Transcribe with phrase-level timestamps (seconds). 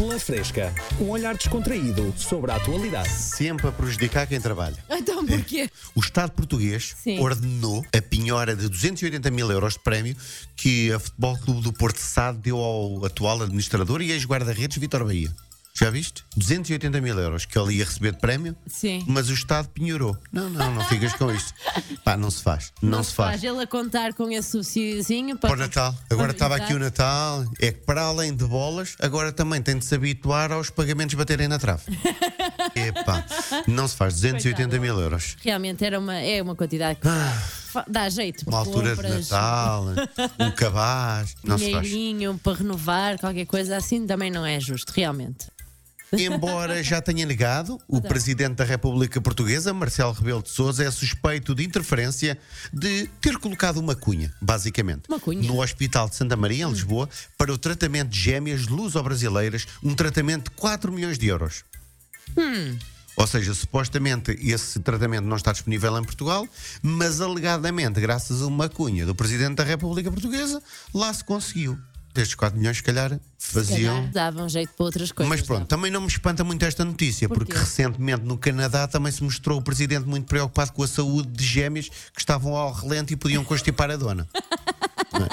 [0.00, 3.10] Pela Fresca, um olhar descontraído sobre a atualidade.
[3.10, 4.78] Sempre a prejudicar quem trabalha.
[4.88, 5.68] Então porquê?
[5.94, 7.18] O Estado português Sim.
[7.20, 10.16] ordenou a penhora de 280 mil euros de prémio
[10.56, 15.04] que a Futebol Clube do Porto de Sado deu ao atual administrador e ex-guarda-redes Vitor
[15.04, 15.30] Bahia.
[15.80, 16.22] Já viste?
[16.36, 19.02] 280 mil euros que ele ia receber de prémio, Sim.
[19.08, 20.14] mas o Estado penhorou.
[20.30, 21.54] Não, não, não ficas com isto.
[22.04, 22.70] Pá, não se faz.
[22.82, 23.42] Não, se faz.
[23.42, 25.94] Ele a contar com esse subsídiozinho Para para o Natal.
[26.10, 27.46] Agora estava aqui o Natal.
[27.58, 31.48] É que para além de bolas, agora também tem de se habituar aos pagamentos baterem
[31.48, 31.82] na trave.
[32.76, 33.24] Epá,
[33.66, 35.36] não se faz 280 mil euros.
[35.42, 37.08] Realmente era uma, é uma quantidade que
[37.72, 38.44] fa- dá jeito.
[38.46, 38.50] Ah.
[38.50, 39.86] Uma altura de compras, Natal,
[40.38, 41.34] um cabaz.
[41.42, 41.88] Não se faz.
[41.88, 45.46] Dinheirinho para renovar, qualquer coisa assim também não é justo, realmente.
[46.12, 51.54] Embora já tenha negado, o Presidente da República Portuguesa, Marcelo Rebelo de Sousa, é suspeito
[51.54, 52.36] de interferência
[52.72, 55.46] de ter colocado uma cunha, basicamente, Uma cunha?
[55.46, 60.50] no Hospital de Santa Maria, em Lisboa, para o tratamento de gêmeas luso-brasileiras, um tratamento
[60.50, 61.64] de 4 milhões de euros.
[63.16, 66.48] Ou seja, supostamente esse tratamento não está disponível em Portugal,
[66.82, 70.62] mas alegadamente, graças a uma cunha do Presidente da República Portuguesa,
[70.94, 71.78] lá se conseguiu.
[72.20, 73.94] Destes 4 milhões, se calhar, faziam.
[73.94, 75.30] Calhar davam jeito para outras coisas.
[75.30, 77.44] Mas pronto, também não me espanta muito esta notícia, Porquê?
[77.46, 81.44] porque recentemente no Canadá também se mostrou o presidente muito preocupado com a saúde de
[81.46, 84.28] gêmeas que estavam ao relento e podiam constipar a dona.
[85.14, 85.28] Não é?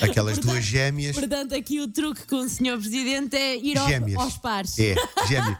[0.00, 1.14] Aquelas duas gêmeas.
[1.16, 2.78] Portanto, aqui o truque com o Sr.
[2.78, 3.88] Presidente é ir ao-
[4.22, 4.78] aos pares.
[4.78, 4.94] É,
[5.28, 5.56] gêmeas.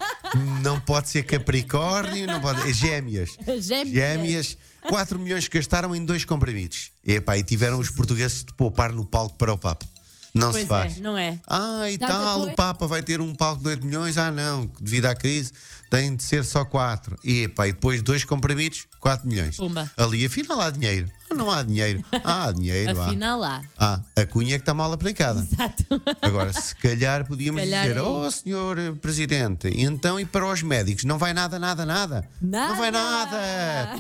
[0.62, 2.68] Não pode ser Capricórnio, não pode.
[2.68, 3.36] É gêmeas.
[3.60, 3.88] Gêmeas.
[3.88, 4.58] Gêmeas.
[4.88, 6.90] 4 milhões que gastaram em dois comprimidos.
[7.04, 9.86] Epá, e tiveram os portugueses de poupar no palco para o Papa.
[10.34, 10.98] Não Pois se faz.
[10.98, 11.40] é, não é?
[11.46, 12.52] Ah, e Tanta tal, coisa.
[12.52, 14.18] o Papa vai ter um palco de 8 milhões.
[14.18, 15.50] Ah, não, devido à crise,
[15.90, 17.18] tem de ser só 4.
[17.24, 19.56] E, epá, e depois dois comprimidos, 4 milhões.
[19.56, 19.90] Pumba.
[19.96, 21.10] Ali, afinal, há dinheiro.
[21.36, 22.04] Não há dinheiro.
[22.24, 22.98] Ah, há dinheiro.
[23.00, 23.06] há.
[23.06, 23.62] Afinal lá.
[23.78, 25.40] Ah, a cunha é que está mal aplicada.
[25.40, 25.84] Exato.
[26.22, 30.62] Agora, se calhar podíamos Calhar dizer, é oh senhor eh, Presidente, então e para os
[30.62, 31.04] médicos?
[31.04, 32.28] Não vai nada, nada, nada.
[32.40, 32.68] Nada.
[32.68, 33.36] Não vai nada.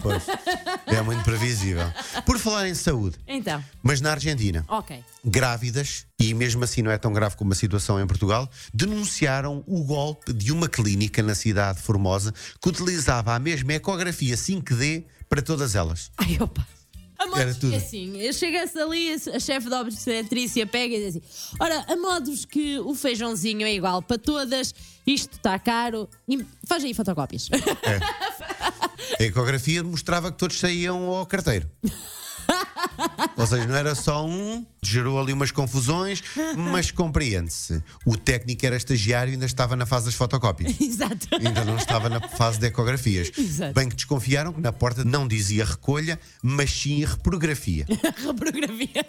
[0.02, 0.24] Pois,
[0.86, 1.86] é muito previsível.
[2.24, 5.02] Por falar em saúde, Então, mas na Argentina, ok.
[5.24, 9.84] grávidas, e mesmo assim não é tão grave como a situação em Portugal, denunciaram o
[9.84, 15.42] golpe de uma clínica na cidade de Formosa que utilizava a mesma ecografia 5D para
[15.42, 16.10] todas elas.
[16.18, 16.66] Ai, opa.
[17.26, 17.70] A modos Era tudo.
[17.70, 22.44] que assim, chega-se ali, a chefe da obstetrícia pega e diz assim: Ora, a modos
[22.44, 24.74] que o feijãozinho é igual para todas,
[25.06, 26.08] isto está caro,
[26.66, 27.48] faz aí fotocópias.
[29.20, 31.70] A ecografia mostrava que todos saíam ao carteiro.
[33.36, 36.22] Ou seja, não era só um, gerou ali umas confusões,
[36.56, 37.82] mas compreende-se.
[38.04, 40.74] O técnico era estagiário e ainda estava na fase das fotocópias.
[40.80, 41.28] Exato.
[41.32, 43.30] Ainda não estava na fase de ecografias.
[43.36, 43.74] Exato.
[43.74, 47.86] Bem que desconfiaram que na porta não dizia recolha, mas sim reprografia.
[48.26, 49.04] Reprogramia.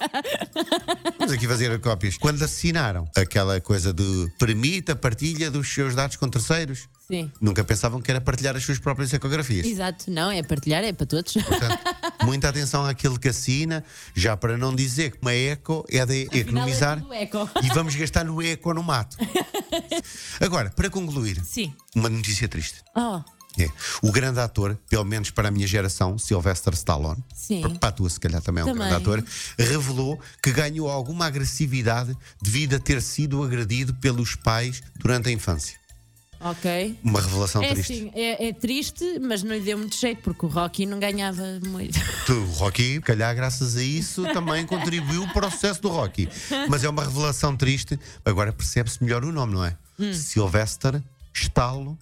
[1.17, 2.17] Vamos aqui fazer cópias.
[2.17, 7.31] Quando assinaram aquela coisa de permita a partilha dos seus dados com terceiros, Sim.
[7.39, 9.65] nunca pensavam que era partilhar as suas próprias ecografias.
[9.65, 10.11] Exato.
[10.11, 11.33] Não, é partilhar, é para todos.
[11.33, 11.79] Portanto,
[12.25, 16.99] muita atenção àquilo que assina, já para não dizer que uma eco é de economizar
[17.01, 17.49] tudo eco.
[17.63, 19.17] e vamos gastar no eco no mato.
[20.39, 21.73] Agora, para concluir, Sim.
[21.95, 22.83] uma notícia triste.
[22.95, 23.21] Oh,
[23.59, 23.67] É,
[24.03, 27.61] o grande ator, pelo menos para a minha geração, Sylvester Stallone, Sim.
[27.79, 28.87] para a tua se calhar também é um Também.
[28.87, 29.23] grande ator,
[29.57, 35.75] revelou que ganhou alguma agressividade devido a ter sido agredido pelos pais durante a infância.
[36.39, 36.97] Ok.
[37.03, 37.93] Uma revelação É triste.
[37.93, 41.43] assim, é, é triste, mas não lhe deu muito jeito, porque o Rocky não ganhava
[41.67, 41.99] muito.
[42.25, 46.27] Tu, O Rocky, calhar, graças a isso, também contribuiu para o sucesso do Rocky.
[46.69, 47.99] Mas é uma revelação triste.
[48.25, 49.77] Agora percebe-se melhor o nome, não é?
[49.99, 50.13] Hum.
[50.13, 51.01] Sylvester
[51.33, 51.97] Stallone.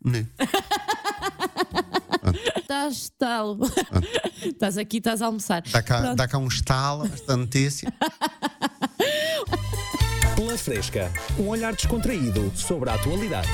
[2.58, 3.60] Estás estalo.
[4.44, 5.62] Estás aqui, estás a almoçar.
[5.72, 6.16] Dá cá, Pronto.
[6.16, 7.94] dá cá um estalo, esta notícia.
[10.36, 13.48] Pela Fresca, um olhar descontraído sobre a atualidade.